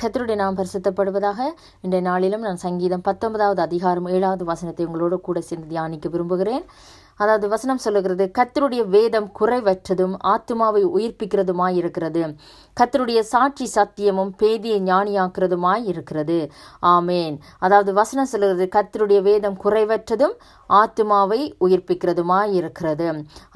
கத்தருடைய 0.00 0.34
நாம் 0.34 0.56
பரிசுத்தப்படுவதாக 0.58 1.40
இன்றைய 1.84 2.02
நாளிலும் 2.08 2.40
நான் 2.40 2.60
சங்கீதம் 2.64 3.00
பத்தொன்பதாவது 3.00 3.60
அதிகாரம் 3.62 4.06
ஏழாவது 4.06 4.44
வசனத்தை 4.44 4.84
உங்களோடு 4.86 5.16
கூட 5.20 5.40
சேர்ந்து 5.40 5.68
தியானிக்க 5.68 6.08
விரும்புகிறேன். 6.08 6.64
அதாவது 7.18 7.46
வசனம் 7.54 7.82
சொல்லுகிறது 7.84 8.24
கத்தருடைய 8.38 8.82
வேதம் 8.96 9.28
குறைவற்றதும் 9.38 10.14
ஆத்மாவை 10.34 10.82
உயிர்ப்பிக்கிறதுமாய் 10.96 11.78
இருக்கிறது 11.80 12.22
கத்தருடைய 12.76 13.20
சாட்சி 13.30 13.66
சத்தியமும் 13.76 14.30
பேதியை 14.40 14.78
ஞானியாக்குறதுமாய் 14.88 15.84
இருக்கிறது 15.92 16.36
ஆமேன். 16.96 17.34
அதாவது 17.66 17.90
வசனம் 18.00 18.30
சொல்லுகிறது 18.32 18.66
கத்தருடைய 18.76 19.20
வேதம் 19.28 19.56
குறைவற்றதும் 19.64 20.34
ஆத்மாவை 20.70 21.40
உயிர்ப்பிக்கிறதுமாய் 21.64 22.52
இருக்கிறது 22.58 23.08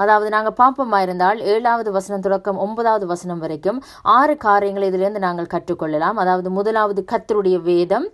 அதாவது 0.03 0.29
நாங்கள் 0.35 0.57
பாப்பமா 0.61 0.99
இருந்தால் 1.07 1.39
ஏழாவது 1.53 1.91
வசனம் 1.97 2.25
தொடக்கம் 2.27 2.61
ஒன்பதாவது 2.65 3.07
வசனம் 3.13 3.43
வரைக்கும் 3.45 3.79
ஆறு 4.17 4.35
காரியங்களை 4.47 4.87
இதிலிருந்து 4.91 5.23
நாங்கள் 5.27 5.51
கற்றுக்கொள்ளலாம். 5.55 6.19
அதாவது 6.23 6.51
முதலாவது 6.59 7.03
கத்தருடைய 7.13 7.57
வேதம் 7.71 8.07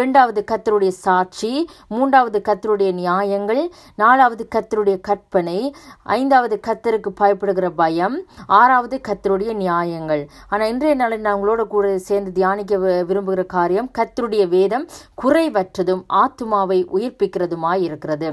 ரெண்டாவது 0.00 0.42
கத்தருடைய 0.52 0.92
சாட்சி 1.04 1.52
மூன்றாவது 1.94 2.40
கத்தருடைய 2.48 2.92
நியாயங்கள் 3.02 3.62
நாலாவது 4.02 4.46
கத்தருடைய 4.56 4.93
கற்பனை 5.00 5.74
ஐந்தாவது 6.02 6.60
கத்தருக்கு 6.66 7.10
பயப்படுகிற 7.20 7.68
பயம் 7.68 8.16
ஆறாவது 8.46 9.00
கத்தருடைய 9.08 9.52
நியாயங்கள். 9.54 10.28
ஆனால் 10.48 10.68
இன்றைய 10.68 10.94
நாளில் 10.94 11.20
நான் 11.20 11.38
உங்களோட 11.38 11.66
கூட 11.66 11.98
சேர்ந்து 11.98 12.32
தியானிக்க 12.32 12.76
விரும்புகிற 12.78 13.46
காரியம் 13.46 13.90
கத்தருடைய 13.98 14.48
வேதம் 14.48 14.88
குறைவற்றதும் 15.22 16.02
ஆத்மாவை 16.06 16.88
உயிர்ப்பிக்கிறதுமாய் 16.92 17.80
இருக்கிறது. 17.80 18.30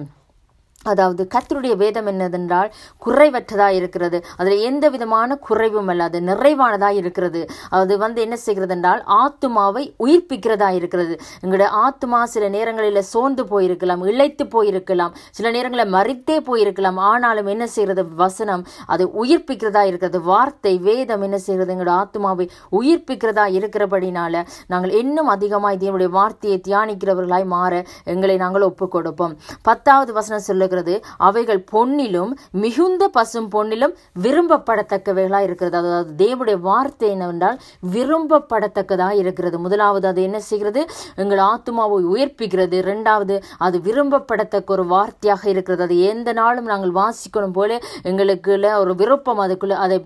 அதாவது 0.84 1.28
கத்தருடைய 1.34 1.76
வேதம் 1.76 2.08
என்னதென்றால் 2.08 2.70
குறைவற்றதாக 3.06 3.70
இருக்கிறது. 3.70 4.24
அதில் 4.38 4.60
எந்த 4.60 4.90
விதமான 4.90 5.36
குறைவும் 5.36 5.88
அல்ல 5.88 6.10
நிறைவானதாக 6.10 6.96
இருக்கிறது. 7.02 7.50
அது 7.70 7.98
வந்து 7.98 8.22
என்ன 8.22 8.36
செய்கிறது 8.38 8.74
என்றால் 8.74 9.02
ஆத்துமாவை 9.22 9.84
உயிர்ப்பிக்கிறதா 10.06 10.70
இருக்கிறது. 10.74 11.20
எங்களுடைய 11.42 11.70
ஆத்துமா 11.86 12.24
சில 12.24 12.50
நேரங்களில் 12.50 13.02
சோர்ந்து 13.02 13.44
போயிருக்கலாம் 13.44 14.06
இழைத்து 14.12 14.46
போயிருக்கலாம் 14.56 15.14
சில 15.32 15.52
நேரங்களில் 15.52 15.94
மறித்தே 15.94 16.38
போயிருக்கலாம். 16.50 17.00
ஆனாலும் 17.12 17.46
என்ன 17.46 17.68
செய்கிறது? 17.68 18.06
வசனம் 18.16 18.66
அது 18.86 19.04
உயிர்ப்பிக்கிறதா 19.24 19.84
இருக்கிறது. 19.84 20.22
வார்த்தை 20.22 20.78
வேதம் 20.78 21.22
என்ன 21.22 21.38
செய்கிறது? 21.38 21.72
எங்களுடைய 21.72 22.00
ஆத்துமாவை 22.02 22.48
உயிர்ப்பிக்கிறதா 22.80 23.46
இருக்கிறபடினால 23.60 24.44
நாங்கள் 24.68 24.92
இன்னும் 24.92 25.28
அதிகமாக 25.28 25.74
இதனுடைய 25.74 26.12
வார்த்தையை 26.12 26.62
தியானிக்கிறவர்களாய் 26.68 27.46
மாற 27.46 27.84
எங்களை 28.04 28.36
நாங்கள் 28.38 28.62
ஒப்புக் 28.62 28.92
கொடுப்போம் 28.92 29.38
பத்தாவது 29.62 30.14
வசனம் 30.14 30.46
சொல்லுகிறது 30.72 30.96
அவைகள் 31.28 31.62
பொன்னிலும் 31.74 32.32
மிகுந்த 32.64 33.04
பசும் 33.18 33.50
பொன்னிலும் 33.56 33.94
விரும்பப்படத்தக்கவைகளாக 34.26 35.48
இருக்கிறது. 35.48 35.78
அதாவது 35.82 36.12
தேவனுடைய 36.24 36.58
வார்த்தை 36.70 37.08
என்னவென்றால் 37.16 37.58
விரும்பப்படத்தக்கதாக 37.96 39.16
இருக்கிறது. 39.24 39.58
முதலாவது 39.66 40.08
அது 40.12 40.22
என்ன 40.28 40.40
செய்கிறது? 40.50 40.82
எங்கள் 41.24 41.42
ஆத்மாவை 41.52 41.98
உயர்ப்பிக்கிறது. 42.14 42.78
இரண்டாவது 42.86 43.36
அது 43.68 43.78
விரும்பப்படத்தக்க 43.88 44.78
ஒரு 44.78 44.86
வார்த்தையாக 44.96 45.44
இருக்கிறது. 45.54 45.86
அது 45.88 45.98
எந்த 46.14 46.30
நாளும் 46.42 46.70
நாங்கள் 46.72 46.96
வாசிக்கணும் 47.02 47.56
போல 47.60 47.80
எங்களுக்குள்ள 48.12 48.68
ஒரு 48.84 48.94
விருப்பம் 49.02 49.44
அதுக்குள்ள 49.46 49.78
அதை 49.86 50.00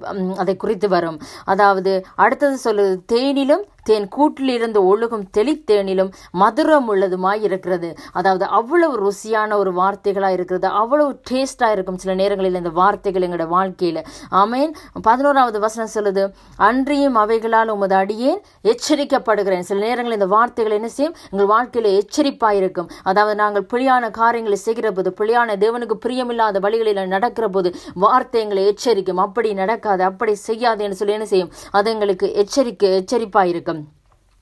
அதை 0.43 0.55
குறித்து 0.63 0.88
வரும். 0.95 1.19
அதாவது 1.53 1.93
அடுத்தது 2.25 2.58
சொல்லுது 2.67 2.95
தேனிலும் 3.13 3.66
தேன் 3.89 4.08
கூட்டிலிருந்து 4.16 4.80
ஒழுகும் 4.91 5.25
தெளித்தேனிலும் 5.38 6.11
மதுரம் 6.41 6.88
உள்ளதுமாய் 6.91 7.44
இருக்கிறது 7.47 7.89
அதாவது 8.19 8.45
அவ்வளவு 8.59 8.95
ருசியான 9.05 9.58
ஒரு 9.61 9.72
வார்த்தைகளாக 9.80 10.38
இருக்கிறது 10.38 10.67
அவ்வளவு 10.81 11.11
டேஸ்டாக 11.30 11.75
இருக்கும் 11.75 12.00
சில 12.03 12.14
நேரங்களில் 12.22 12.59
இந்த 12.61 12.72
வார்த்தைகள் 12.81 13.25
எங்களோட 13.27 13.47
வாழ்க்கையில். 13.58 14.02
ஆமேன். 14.42 14.72
பதினோராவது 15.08 15.58
வசனம் 15.66 15.94
சொல்லுது 15.95 16.23
அன்றியும் 16.69 17.17
அவைகளால் 17.23 17.73
உமது 17.75 17.95
அடியேன் 18.02 18.42
எச்சரிக்கப்படுகிறேன். 18.72 19.66
சில 19.69 19.80
நேரங்களில் 19.86 20.20
இந்த 20.20 20.30
வார்த்தைகள் 20.36 20.77
என்ன 20.80 20.89
செய்யும்? 20.97 21.16
எங்கள் 21.31 21.52
வாழ்க்கையில் 21.53 21.89
எச்சரிப்பாக 21.99 22.59
இருக்கும் 22.61 22.89
அதாவது 23.11 23.38
நாங்கள் 23.44 23.67
பிழையான 23.73 24.09
காரியங்களை 24.20 24.59
செய்கிற 24.66 24.92
போது 24.92 25.11
பிழையான 25.20 25.58
தேவனுக்கு 25.64 25.97
பிரியமில்லாத 26.05 26.59
வழிகளில் 26.65 27.14
நடக்கிற 27.15 27.48
போது 27.48 27.71
வார்த்தை 28.05 28.42
எங்களை 28.45 28.64
எச்சரிக்கும். 28.71 29.23
அப்படி 29.26 29.52
நடக்காது 29.61 30.04
அப்படி 30.09 30.36
செய்யாதுன்னு 30.48 30.99
சொல்லி 31.02 31.17
என்ன 31.17 31.30
செய்யும்? 31.33 31.52
அது 31.77 31.89
எங்களுக்கு 31.95 32.27
எச்சரிக்கை 32.43 32.89
எச்சரிப்பாக 32.99 33.52
இருக்கும் 33.54 33.74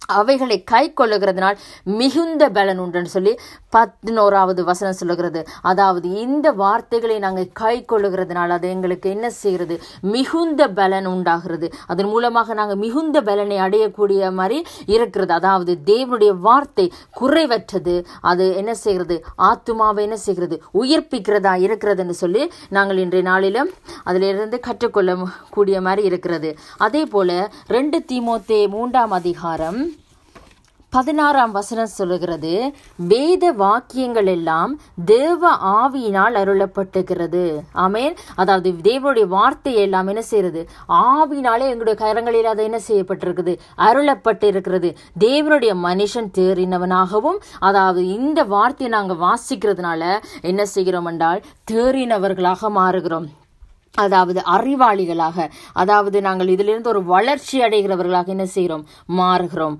அவைகளை 0.07 0.63
கை 0.63 0.93
கொள்ளுகிறதுனால் 0.93 1.55
மிகுந்த 1.83 2.49
பலன் 2.49 2.79
உண்டுன்னு 2.79 3.05
சொல்லி 3.05 3.39
பதினோராவது 3.69 4.63
வசனம் 4.63 4.93
சொல்லுகிறது. 4.93 5.47
அதாவது 5.61 6.11
இந்த 6.11 6.51
வார்த்தைகளை 6.51 7.19
நாங்கள் 7.19 7.49
கை 7.53 7.85
கொள்ளுகிறதுனால் 7.87 8.49
அது 8.49 8.69
எங்களுக்கு 8.69 9.09
என்ன 9.09 9.29
செய்கிறது? 9.29 9.81
மிகுந்த 10.01 10.67
பலன் 10.67 11.05
உண்டாகிறது. 11.05 11.73
அதன் 11.87 12.05
மூலமாக 12.05 12.53
நாங்கள் 12.53 12.75
மிகுந்த 12.75 13.21
பலனை 13.21 13.57
அடையக்கூடிய 13.57 14.31
மாதிரி 14.31 14.63
இருக்கிறது. 14.85 15.33
அதாவது 15.33 15.79
தேவனுடைய 15.85 16.37
வார்த்தை 16.37 16.91
குறைவற்றது. 17.19 18.05
அது 18.21 18.55
என்ன 18.55 18.73
செய்கிறது? 18.73 19.25
ஆத்துமாவை 19.37 19.97
என்ன 19.97 20.15
செய்கிறது? 20.15 20.63
உயிர்ப்பிக்கிறதா 20.73 21.55
இருக்கிறதுன்னு 21.67 22.09
சொல்லி 22.09 22.51
நாங்கள் 22.69 22.97
இன்றைய 22.97 23.29
நாளிலும் 23.29 23.71
அதிலிருந்து 24.03 24.59
கற்றுக்கொள்ள 24.59 25.17
கூடிய 25.49 25.81
மாதிரி 25.81 26.03
இருக்கிறது. 26.03 26.57
அதே 26.77 27.05
போல 27.05 27.49
ரெண்டு 27.67 28.03
தீமோத்தே 28.11 28.69
மூன்றாம் 28.69 29.11
அதிகாரம் 29.11 29.92
பதினாறாம் 30.95 31.53
வசனம் 31.57 31.93
சொல்லுகிறது 31.99 32.51
வேத 33.11 33.45
வாக்கியங்கள் 33.61 34.29
எல்லாம் 34.33 34.71
தேவ 35.11 35.41
ஆவியினால் 35.79 36.35
அருளப்பட்டுகிறது. 36.41 37.43
ஆமேன். 37.85 38.13
அதாவது 38.41 38.69
தேவனுடைய 38.87 39.27
வார்த்தை 39.35 39.73
எல்லாம் 39.85 40.09
என்ன 40.13 40.23
செய்யறது 40.29 40.61
ஆவினாலே 41.13 41.65
எங்களுடைய 41.71 41.95
கரங்களில் 42.03 42.51
அது 42.53 42.67
என்ன 42.69 42.79
செய்யப்பட்டிருக்குது? 42.89 43.55
அருளப்பட்டு 43.87 44.47
இருக்கிறது 44.53 44.91
தேவனுடைய 45.25 45.73
மனுஷன் 45.87 46.29
தேறினவனாகவும் 46.39 47.39
அதாவது 47.69 48.03
இந்த 48.17 48.39
வார்த்தையை 48.55 48.91
நாங்கள் 48.97 49.21
வாசிக்கிறதுனால 49.27 50.03
என்ன 50.51 50.61
செய்கிறோம் 50.75 51.09
என்றால் 51.13 51.43
தேறினவர்களாக 51.73 52.71
மாறுகிறோம். 52.79 53.27
அதாவது 54.03 54.39
அறிவாளிகளாக 54.55 55.37
அதாவது 55.81 56.17
நாங்கள் 56.27 56.53
இதிலிருந்து 56.53 56.91
ஒரு 56.95 57.03
வளர்ச்சி 57.11 57.57
அடைகிறவர்களாக 57.65 58.33
என்ன 58.35 58.45
செய்கிறோம்? 58.55 58.85
மாறுகிறோம். 59.19 59.77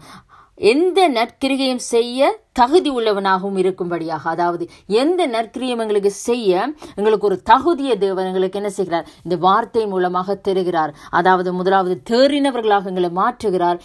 எந்த 0.57 0.99
நற்கிரிகையும் 1.07 1.83
செய்ய 1.85 2.31
தகுதி 2.61 2.89
உள்ளவனாகவும் 2.97 3.59
இருக்கும்படியாக 3.63 4.23
அதாவது 4.33 4.63
எந்த 5.01 5.21
நற்கிரியம் 5.27 5.83
எங்களுக்கு 5.85 6.11
செய்ய 6.27 6.51
எங்களுக்கு 6.97 7.29
ஒரு 7.29 7.37
தகுதியை 7.51 7.97
தேவன் 7.97 8.29
எங்களுக்கு 8.31 8.59
என்ன 8.61 8.69
செய்கிறார்? 8.69 9.07
இந்த 9.25 9.35
வார்த்தை 9.47 9.85
மூலமாக 9.87 10.37
தருகிறார். 10.47 10.93
அதாவது 11.19 11.49
முதலாவது 11.59 11.95
தேறினவர்களாக 12.11 12.91
எங்களை 12.93 13.11
மாற்றுகிறார். 13.21 13.79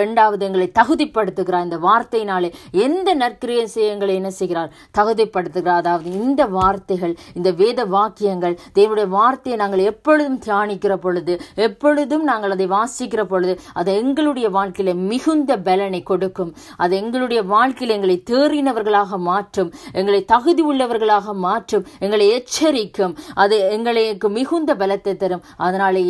ரெண்டாவது 0.00 0.16
இரண்டாவது 0.18 0.46
எங்களை 0.46 0.66
தகுதிப்படுத்துகிறார். 0.78 1.64
இந்த 1.66 1.78
வார்த்தையினாலே 1.86 2.48
எந்த 2.86 3.08
நற்கிரியம் 3.14 3.70
செய்ய 3.74 3.94
எங்களை 3.94 4.14
என்ன 4.14 4.30
செய்கிறார்? 4.30 4.70
தகுதிப்படுத்துகிறார். 4.98 5.80
அதாவது 5.82 6.08
இந்த 6.22 6.42
வார்த்தைகள் 6.56 7.14
இந்த 7.38 7.50
வேத 7.60 7.80
வாக்கியங்கள் 7.94 8.54
தேவனுடைய 8.78 9.08
வார்த்தையை 9.08 9.56
நாங்கள் 9.62 9.82
எப்பொழுதும் 9.90 10.38
தியானிக்கிற 10.46 10.94
பொழுது 11.04 11.34
எப்பொழுதும் 11.66 12.24
நாங்கள் 12.30 12.54
அதை 12.56 12.66
வாசிக்கிற 12.76 13.22
பொழுது 13.32 13.54
அது 13.74 13.90
எங்களுடைய 14.00 14.48
வாழ்க்கையில 14.58 14.94
மிகுந்த 15.10 15.50
பலனை 15.68 16.02
கொடுக்கும். 16.02 16.52
அது 16.76 16.92
எங்களுடைய 17.02 17.40
வாழ்க்கையில் 17.54 17.94
எங்களுக்கு 17.94 18.07
எங்களை 18.08 18.22
தேறினவர்களாக 18.30 19.16
மாற்றும் 19.30 19.70
எங்களை 20.00 20.20
தகுதி 20.32 20.62
உள்ளவர்களாக 20.70 21.32
மாற்றும் 21.46 21.84
எங்களை 22.04 22.26
எச்சரிக்கும் 22.36 23.14
அது 23.42 23.56
எங்களுக்கு 23.76 24.28
மிகுந்த 24.36 24.70
பலத்தை 24.82 25.12
தரும். 25.22 25.42
அதனாலே 25.66 26.02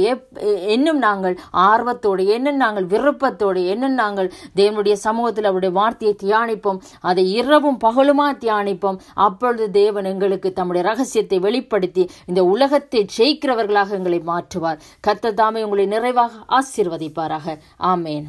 இன்னும் 0.76 1.00
நாங்கள் 1.06 1.34
ஆர்வத்தோடு 1.68 2.24
என்ன 2.36 2.54
நாங்கள் 2.62 2.86
விருப்பத்தோடு 2.94 3.60
என்ன 3.74 3.88
நாங்கள் 4.02 4.30
தேவனுடைய 4.60 4.96
சமூகத்தில் 5.06 5.50
அவருடைய 5.50 5.72
வார்த்தையை 5.80 6.14
தியானிப்போம் 6.22 6.80
அதை 7.10 7.24
இரவும் 7.40 7.82
பகலுமா 7.86 8.28
தியானிப்போம். 8.44 9.00
அப்பொழுது 9.26 9.66
தேவன் 9.80 10.10
எங்களுக்கு 10.12 10.50
தம்முடைய 10.52 10.84
ரகசியத்தை 10.90 11.38
வெளிப்படுத்தி 11.48 12.04
இந்த 12.26 12.42
உலகத்தை 12.54 13.02
ஜெயிக்கிறவர்களாக 13.18 13.96
எங்களை 14.00 14.20
மாற்றுவார். 14.32 14.82
கத்த 15.06 15.36
தாமே 15.40 15.62
உங்களை 15.68 15.86
நிறைவாக 15.86 16.32
ஆசீர்வதிப்பாராக. 16.58 17.56
ஆமேன். 17.92 18.28